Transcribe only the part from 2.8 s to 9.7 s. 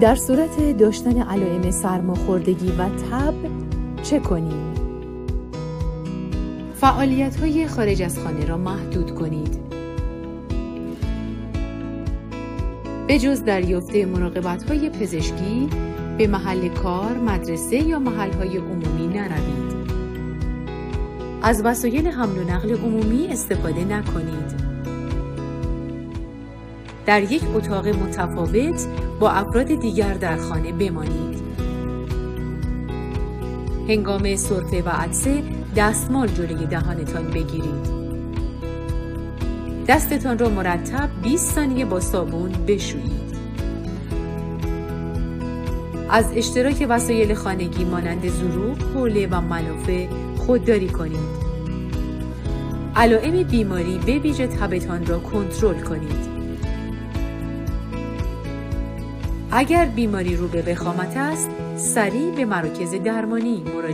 تب چه کنیم؟ فعالیت های خارج از خانه را محدود کنید.